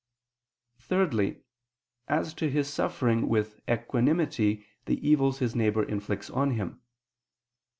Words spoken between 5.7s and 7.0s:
inflicts on him.